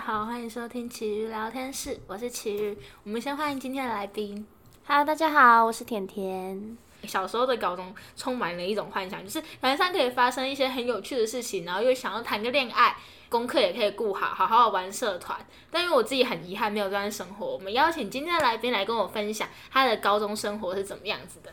[0.00, 2.76] 好，欢迎收听奇遇聊天室，我是奇遇。
[3.04, 4.46] 我们先欢迎今天的来宾。
[4.86, 6.78] Hello，大家好，我是甜甜。
[7.04, 12.96] 小时候的高中充满了一种幻想，就是感觉上可以发生一些很有趣的事情，然后又想要谈个恋爱，
[13.28, 15.38] 功课也可以顾好，好好玩社团。
[15.70, 21.52] 但因为我自己很遗憾没有这样生活，我们邀请今天的来宾来跟我分享他的高中生活是怎么样子的。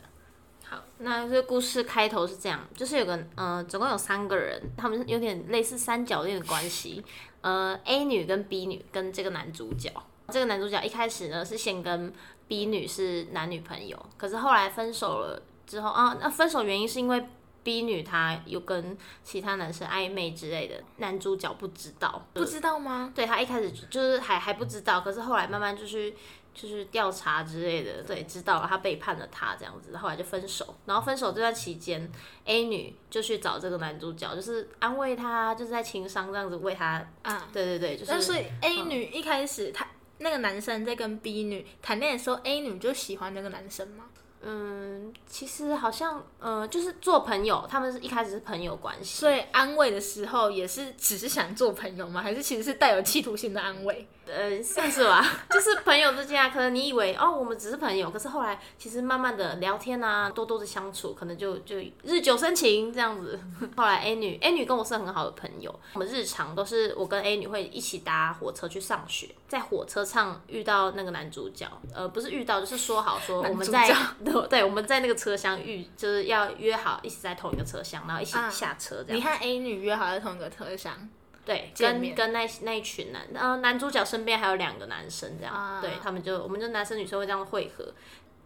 [0.69, 7.01] 好，那这故事开头是这样，就是有个呃，总共有三个人，他们有点类似三角恋的关系。
[7.39, 9.89] 呃，A 女跟 B 女跟这个男主角，
[10.29, 12.11] 这个男主角一开始呢是先跟
[12.49, 17.23] B 女是男女朋友，可是后来分手了之后啊，那分手原因是因为
[17.63, 23.13] B 女她有跟其他男生暧昧之类的，男主角不知道，不知道吗？
[23.15, 26.13] 对他一开始就是还还不知道，可是后来慢慢就是
[26.59, 30.75] 就是调查之类的，对，知道了他背叛了他这样子，后来就分手。
[30.87, 32.11] 然后分手这段期间
[32.45, 44.05] ，A 女就去找这个男主角，就是安慰他，就是在情商这样子为他，啊，对对对，就是 A 女一开始她那个男生在跟 B 女谈恋爱的时候，A 女就喜欢那个男生吗？
[44.49, 52.21] 嗯，其实好像呃，就是做朋友，他们是一开始是朋友关系，所以安慰的时候也是只是想做朋友吗？
[52.21, 54.07] 还是其实是带有企图心的安慰？
[54.25, 63.39] 呃，算是吧， 就是朋友之间啊，可能你以为哦，我们只是朋友，可是后来其实慢慢的聊天啊，多多的相处，可能就就日久生情这样子。
[63.75, 73.95] 后来 A 女 A 女跟我是很好的朋友，我们日常都是我跟 A 女会一起搭火车去上学，在火车上遇到那个男主角，呃，不是遇到，就是说好说我们在
[74.45, 79.17] 对我们在那个车厢遇，就是要约好一起在同一个车厢，然后一起下车这样。
[79.17, 81.09] 你和 A 女约好在同一个车厢，
[81.45, 87.85] 对，跟跟那那一群男，呃，男主角身边还有两个男生，这样，啊对他们就我们就男生女生会这样汇合。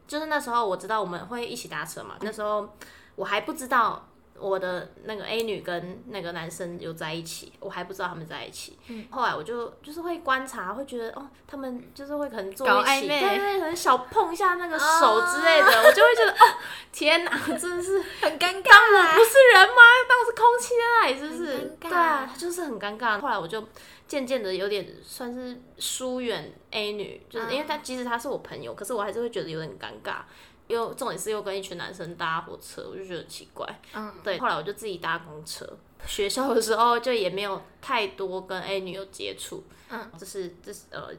[0.07, 2.67] 就是那时候我知道我们会一起搭车嘛，那时候
[3.15, 4.07] 我还不知道
[4.41, 8.77] 我的那个 A 女跟那个男生有在一起，我还不知道他们在一起。
[8.87, 16.57] 嗯后来我就就是会观察，会觉得哦，他们就是会可能坐一起，暧昧对对，可能小碰一下那个手之类的，我就会觉得哦，
[16.91, 19.81] 天哪，真的是很尴尬当我不是人吗？
[20.09, 21.57] 当我是空气在那里，是不是？
[21.57, 23.19] 很尴尬对啊，就是很尴尬。
[23.19, 23.63] 后来我就
[24.07, 30.21] 渐渐的有点算是疏远 A 女，就是因为她即使她是我朋友，可是我还是会觉得有点尴尬。
[30.71, 33.67] 又重点是又跟一群男生搭火车，我就觉得很奇怪。
[33.93, 35.67] 嗯，对，后来我就自己搭公车。
[36.07, 41.09] 学校的时候就也没有太多跟 A 女有接触，嗯，这是这是呃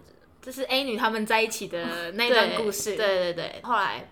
[0.41, 2.97] 这是 A 女他们在一起的 那段故事。
[2.97, 4.11] 对，对对对，后来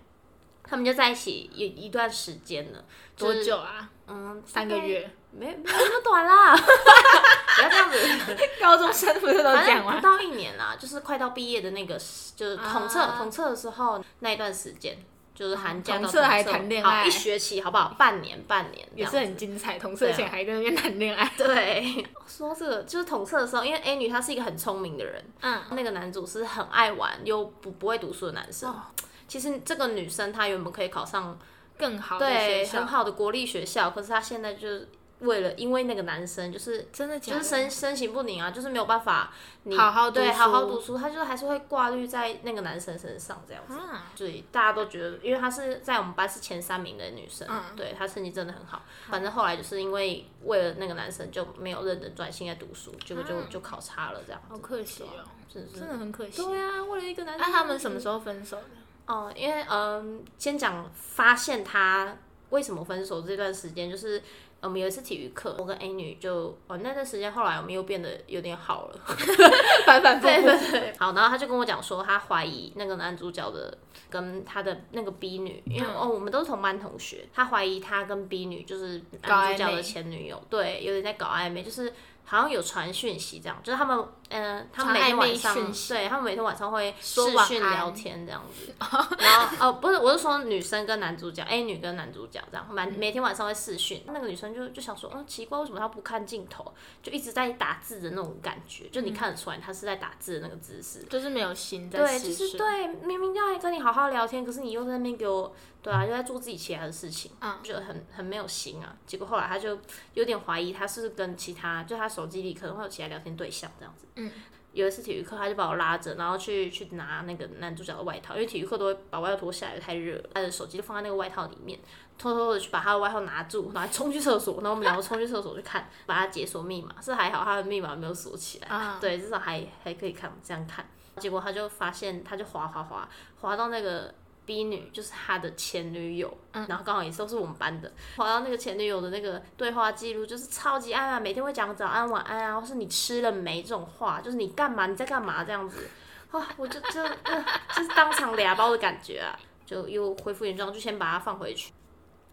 [0.63, 2.85] 他们就在一起一一段时间了，
[3.17, 3.91] 多就是久啊？
[4.07, 5.11] 嗯，三个月。
[5.33, 7.99] 没没有那么短啦， 不要这样子。
[8.61, 9.93] 高中生不是都这反样吗？
[9.93, 14.99] 正不到一年啦，就是快到毕业的那个时，就是统测、啊统测的时候那一段时间，
[15.41, 17.97] 就是寒假到统测还谈恋爱好一学期好不好？
[17.99, 21.27] 半年，半年也是很精彩，同色前还在那边谈恋爱。
[21.35, 22.05] 对。
[22.29, 28.71] 说这个就是同色的时候，因为 A 女她是一个很聪明的人，嗯，那个男主是很爱玩又不不会读书的男生。
[28.71, 28.83] 哦
[29.27, 31.39] 其实这个女生她原本可以考上
[31.79, 34.89] 更好的学校对很，好的国立学校，可是她现在就是
[35.21, 37.39] 为了因为那个男生就是真的假的？
[37.39, 39.33] 就是身身形不宁啊，就是没有办法
[39.65, 43.75] 你好好对好好读书，他就还是会挂虑在那个男生身上这样子。
[43.75, 48.83] 啊，所以大家都觉得，因为她是在我们班是前三名的女生，嗯对她成绩真的很好。
[49.09, 54.49] 反正后来就是因为为了那个男生就没有认真专心在读书，结果就就考差了这样子。
[54.49, 56.43] 好可惜哦，真的是真的很可惜。
[56.43, 57.53] 对啊，为了一个男生那生。
[57.53, 58.65] 他们什么时候分手的？
[59.07, 62.17] 哦，因为嗯，先讲发现他
[62.51, 64.23] 为什么分手这段时间，就是
[64.63, 69.01] 我们有一次体育课，我跟 A 女就哦那段时间，后来我们又变得有点好了，
[69.87, 70.47] 反反复对复。
[70.47, 70.95] 对对。
[70.99, 73.77] 好，然后他就跟我讲说，他怀疑那个男主角的
[74.09, 81.93] 跟他的那个 B 女，因为、嗯哦我们都是同班同学，他怀疑他跟 B 女就是男主角的前女友，对，有点在搞暧昧，就是。
[82.23, 85.55] 好像有传讯息这样，就是他们，嗯、他们每天晚上，
[85.89, 88.73] 对他们每天晚上会视说讯聊天这样子，
[89.19, 94.03] 然后哦，不是，我是说女生跟男主角，A 女跟男主角这样，每每天晚上会视讯。
[94.07, 96.73] 那个女生就就想说，嗯，奇怪，为什么她不看镜头，
[97.03, 101.05] 就一直在打字的那种感觉，就你看得出来她是在打字的那个姿势。
[101.11, 102.21] 就是没有心在对。
[102.21, 108.95] 就是对，明明要跟你好好聊天，可是你又在那边给我，对啊，又在做自己其他的事情，嗯觉得很很没有心啊。
[109.07, 109.79] 结果后来他就
[110.15, 114.07] 有点怀疑，他是跟其他，就他手机里可能会有其他聊天对象这样子。
[114.25, 114.31] 嗯。
[114.73, 121.77] 有一次体育课，他就把我拉着，然后去去拿那个男主角的外套，因为体育课都会把外套脱下来，太热了，他的手机就放在那个外套里面，
[122.17, 130.87] 偷偷的去把他的外套拿住，然后冲去厕所，然后我们两个冲去厕所去看，把他解锁密码，是还好他的密码没有锁起来，啊对，至少还还可以看这样看。
[131.17, 133.09] 结果他就发现，他就滑滑滑
[133.41, 134.15] 滑到那个
[134.51, 136.67] B 女就是他的前女友，嗯。
[136.69, 145.89] 然后刚好也都是我们班的，滑到那个前女友的那个对话记录，就是超级爱啊，每天会讲早安晚安啊，或是你吃了没这种话，就是你干嘛你在干嘛这样子，
[146.33, 147.45] 啊，我就就呃
[147.77, 151.73] 就是当场俩包的感觉啊，就又恢复原状，就先把它放回去。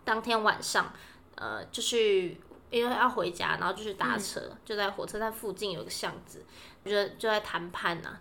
[0.03, 0.91] 当天晚上，
[1.35, 2.41] 呃，就去
[2.71, 6.43] 因为要回家，然后就去搭车，就在火车站附近有个巷子，
[6.83, 8.17] 就就在谈判呐、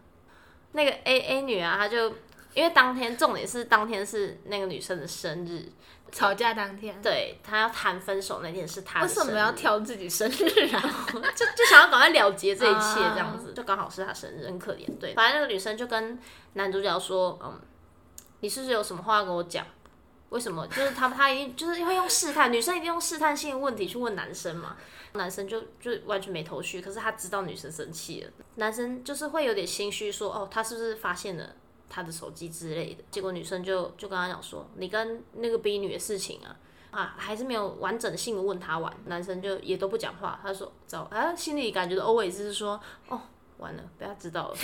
[0.72, 2.12] 那个 A A 女啊，她就
[2.56, 5.70] 因为当天重点是当天是那个女生的生日，
[6.10, 11.06] 吵架当天，对她要谈分手那天是她的为生日，什么要挑自己生日啊？
[11.36, 14.86] 就就想要赶快了结这一切，啊这样子，就刚好是她生日，很可怜。
[14.98, 16.18] 对，反正那个女生就跟
[16.54, 17.60] 男主角说，嗯，
[18.40, 19.66] 你是不是有什么话要跟我讲？
[20.30, 20.66] 为什么？
[20.68, 24.76] 就是他他一定就是会用试探，女生一定用试探性的问题去问男生嘛，
[25.12, 31.54] 男生就就完全没头绪，可是他知道女生生气了，男生就是会有点心虚，说哦，他是不是发现了
[31.88, 33.04] 他的手机之类的？
[33.10, 36.56] 结果女生就就跟他讲说，你跟那个 B 女的事情啊，
[36.90, 40.38] 啊，还是没有完整性的问他完，男生就也都不讲话。
[40.42, 43.20] 他说走，啊，心里感觉的 always 是说，哦，
[43.58, 44.56] 完了，被他知道了。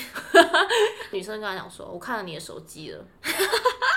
[1.13, 3.05] 女生跟他讲说，我看了你的手机了。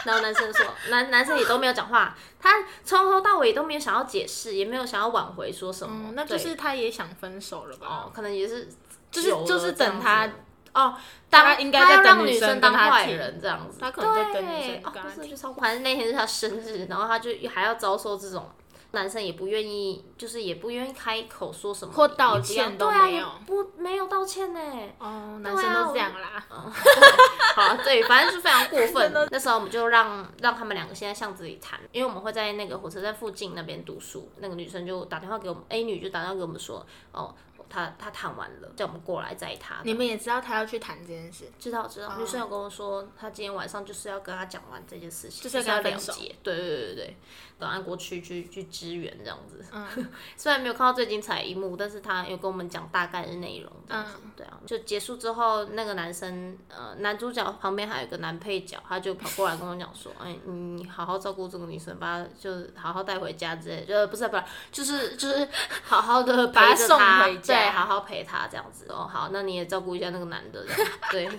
[0.05, 6.09] 然后男生说，男男生也都没有讲话，他从头到尾都没有想要解释，也没有想要挽回说什么。
[6.09, 7.87] 嗯，那就是他也想分手了吧？
[7.87, 8.69] 哦，可能也是
[9.09, 10.33] 就是就是等他子
[10.75, 10.95] 哦，
[11.29, 18.47] 当他应该他要在等女让女生当坏人这样子，他可能在等女对生跟他哦，不是就超反正那天是他生日，然后他就还要遭受这种。
[18.91, 24.59] 男生也不愿意，就是也不愿意开口说什么，或道歉都没有也不没有道歉呢。
[24.99, 26.41] 哦，男生都这样啦。
[27.55, 29.11] 好，对，反正是非常过分。
[29.31, 34.31] 那时候我们就让让他们两个先在巷子里谈，因为我们会在那个火车站附近那边读书。
[34.37, 37.35] 那个女生就打电话给我们，A 女就打电话给我们说，哦，
[37.69, 39.75] 她她谈完了，叫我们过来载他。
[39.83, 46.35] 你们也知道他要去谈这件事，知道知道，女生有跟我说，她今天晚上就是要跟他讲完这件事情，就是要跟他了解。
[46.43, 47.17] 对对对对对，
[47.59, 49.63] 赶快过去去去支援这样子。
[49.71, 49.87] 嗯
[50.37, 53.71] 虽然没有看到最精彩一幕，但是他有跟我们讲大概的内容。
[53.87, 65.47] 这样子，嗯对啊，就结束之后，那个男生呃，男主角旁边还有一个男配角，他就跑过来跟我讲说，哎，你好好照顾这个女生，把她就是好好带回家之类的，就不是不是，就是就是
[65.83, 68.85] 好好的 把她送回家对，好好陪他这样子。
[68.89, 70.65] 哦，好，那你也照顾一下那个男的，
[71.11, 71.29] 对。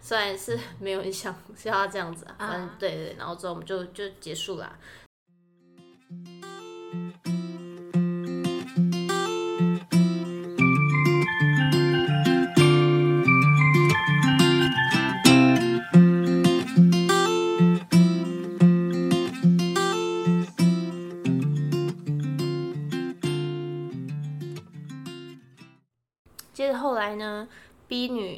[0.00, 4.70] 虽然是没有人想是要他这样子啊，反正啊对对，然后之后我们就就结束啦。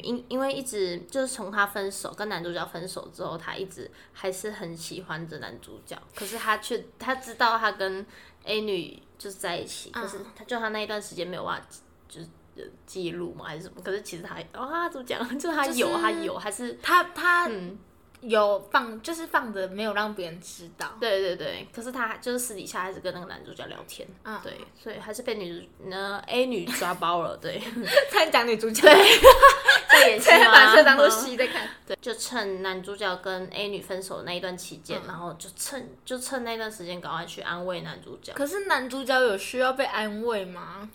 [0.07, 8.05] 因因为一直就是从他分手跟男主角分手之后，他一直还是很喜欢着男主角，可是他却他知道他跟
[8.45, 11.67] A 女就是在一起，可是他就他那一段时间没有办法
[12.07, 17.77] 就是呃记录嘛还是什么，可是其实他哦她怎么讲， 就是他有就是她有还是他他嗯
[18.21, 20.91] 有放，就是放着没有让别人知道。
[20.99, 27.61] 对对对，可是他就是私底下还是跟那个男主角聊天，嗯对，所以还是被女主呃 A 女抓包了，对，
[28.11, 28.95] 他讲女主角，在
[30.07, 31.67] 演戏现在把吗这当做戏在看。
[31.85, 38.33] 对，就趁男主角跟 A 女分手的那一段期间，然后就趁就趁那段时间赶快去安慰男主角。
[38.33, 40.89] 可是男主角有需要被安慰吗？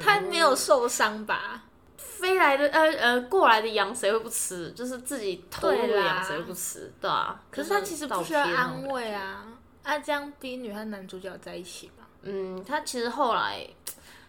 [0.00, 1.62] 他没有受伤吧？
[1.96, 4.72] 飞来的呃呃过来的羊谁会不吃？
[4.72, 6.92] 就是自己投入的羊谁会不吃？
[7.00, 7.40] 对啊。
[7.50, 9.44] 可是他其实不需要安慰啊。
[9.82, 12.04] 啊，这样 B 女和男主角在一起吧？
[12.22, 13.66] 嗯，他其实后来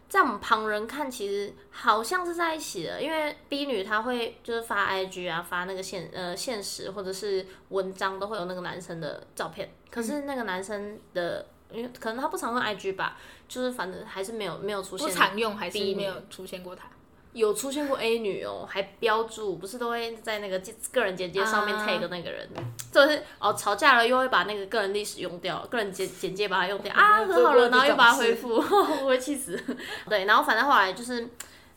[0.07, 11.45] 在我们旁人看，其实好像是在一起的，因为 B 女她会就是发 IG 啊，发那个现呃现实或者是文章都会有那个男生的照片，可是那个男生的。
[11.71, 16.87] 因为可能他不常用 IG 吧，就是反正还是没有没有出现不常用还是没有出现过他？
[17.35, 20.61] 有出现过 A 女哦，还标注，不是都会在那个
[20.91, 21.85] 个人简介上面啊。
[21.85, 22.49] tag 那个人，
[22.91, 26.91] 就是哦吵架了又会把那个个人历史用掉，个人简简介把它用掉。
[26.95, 28.55] 啊，和好了，然后又把它恢复，
[29.03, 29.61] 我会气死。
[30.09, 31.29] 对，然后反正后来就是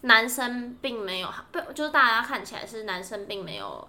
[0.02, 3.86] 男生并没有，不就是大家看起来是男生并没有。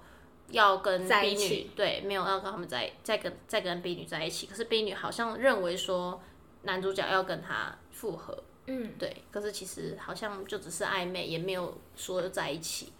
[0.51, 6.19] 要跟 B 女对，没有要跟他们在再跟再跟 B 女在一起，可是 B 女好像认为说
[6.63, 8.35] 男主角要跟他复合，
[8.71, 12.93] 嗯，对，可是其实好像就只是暧昧，也没有说在一起。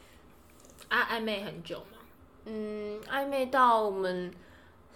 [0.88, 2.00] 啊，暧昧很久嘛。
[2.46, 4.34] 嗯，暧昧到我们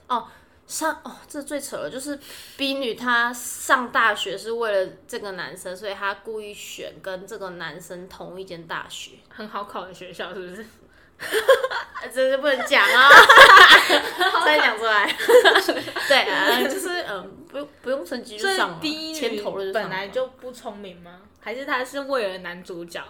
[0.08, 0.28] 哦
[0.66, 2.20] 上哦，这最扯了，就是
[2.58, 9.12] B 女她上大学是为了这个男生，所以她故意选跟这个男生同一间大学。
[9.30, 10.66] 很好考的学校是不是？
[12.14, 13.10] 这就不能讲啊，
[14.46, 15.12] 再讲出来。
[16.08, 21.22] 对啊， 就是嗯，不用不用成绩就所以上了，B 牵女头了本来就不聪明吗？
[21.40, 23.02] 还是他是为了男主角？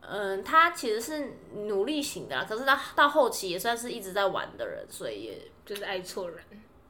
[0.00, 6.38] 嗯，他其实是努力型的啦，可是他到后期也算是一直在玩的人，所以也就是爱错人。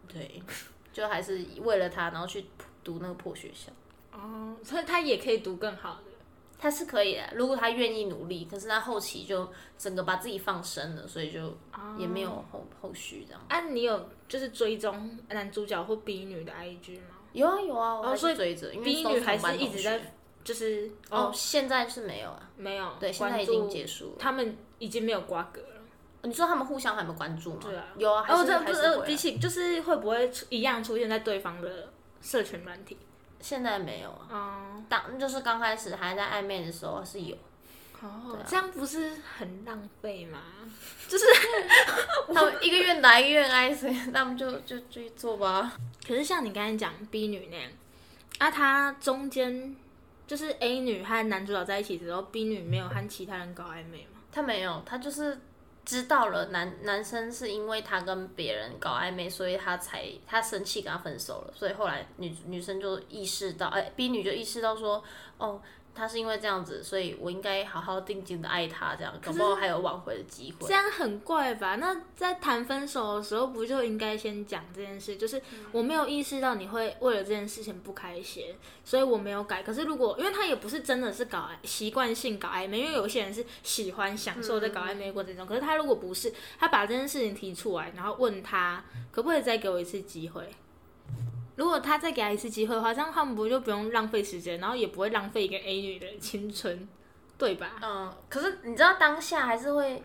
[0.08, 0.42] 对，
[0.92, 2.46] 就还是为了他，然后去
[2.82, 3.70] 读那个破学校。
[4.12, 6.11] 哦，所以他也可以读更好的。
[6.62, 11.52] 他是可以的，如果他愿意努力，可是他后期就整个把自己放生了，所以就
[11.98, 13.42] 也没有后后续这样。
[13.48, 20.00] 啊，你有就是追踪男主角或 B 女的 IG 吗有啊有啊，我还哦所以是追着，因为？B 女还是一直在
[20.44, 24.16] 就是哦哦，现在是没有啊，没有对，现在已经结束了。
[24.20, 25.66] 他们已经没有瓜葛了。
[26.22, 27.58] 你说他们互相还没有关注吗？
[27.62, 31.88] 对啊，有啊，还哦，是这不是比起就是会不会出一样出现在对方的
[32.20, 32.96] 社群软体？
[33.42, 34.28] 现在没有啊。
[34.30, 37.36] 嗯，当就是刚开始还在暧昧的时候是有，
[38.00, 40.38] 哦，这样不是很浪费吗？
[41.08, 41.26] 就是
[42.32, 45.72] 他们一个愿打一个愿挨，所以 他们就就就去做吧。
[46.06, 47.70] 可是像你刚才讲 B 女那样，
[48.38, 49.76] 啊，她中间
[50.26, 54.20] 就是 A 女和男主角在一起之后，B 女没有和其他人搞暧昧吗？
[54.32, 55.38] 她没有，她就是
[55.84, 65.02] 知道了男男生是因为他跟别人搞暧昧，所以他才他生气跟他分手了，所以后来女女生就意识到，哎、b 女就意识到说，
[65.38, 65.60] 哦。
[65.94, 70.72] 他是因为这样子，所以我应该好好定睛的爱他，这样可不好还有挽回的机会这。
[70.72, 71.76] 样很怪吧？
[71.76, 75.16] 那在谈分手的时候，不就应该先讲这件事？
[75.16, 78.46] 就是我没有意识到你会为了这件事情不开心，
[78.84, 79.62] 所以我没有改。
[79.62, 85.46] 可是如果因为他也不是真的是搞习惯性搞暧昧，因为有些人是喜欢享受在搞暧昧的过程中。
[85.46, 90.48] 可是他如果不是，他把这件事情提出来，然后问他可不可以再给我一次机会？
[91.56, 96.88] 如果他再给他一次机会的话，这样他们不就不用浪费时间，然后也不会浪费一个 A 女的青春，
[97.36, 97.72] 对吧？
[97.82, 100.02] 嗯，可是你知道当下还是会，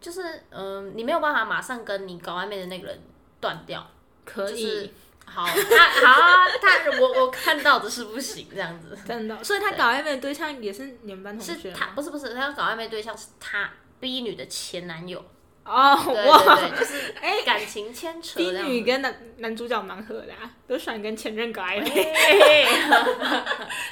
[0.00, 3.00] 就是嗯，你没有办法马上跟你搞暧昧的那个人
[3.40, 3.86] 断掉。
[4.24, 4.62] 可以。
[4.62, 4.90] 就是
[5.24, 8.96] 好，他好啊，他我我看到的是不行这样子。
[9.06, 11.72] 真的，所以他搞暧昧的对象也是你们班同学是？
[11.72, 15.24] 他不是不是，他要搞暧昧对象是他 B 女的前男友，
[15.66, 18.62] 哦，对哇，对对，就是哎感情牵扯子。
[18.62, 21.90] 女跟男男主角蛮合的啊，都喜欢跟前任搞暧昧，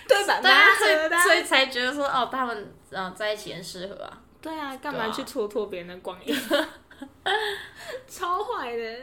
[0.08, 0.40] 对吧？
[0.40, 4.18] 对啊，所以所以才觉得说哦，他们嗯、呃在一起很适合啊。
[4.40, 6.34] 对啊，干嘛去戳破别人的光阴？
[8.06, 8.96] 超坏的。